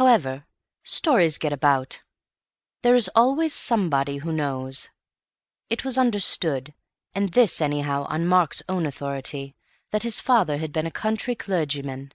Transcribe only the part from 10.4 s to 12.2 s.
had been a country clergyman.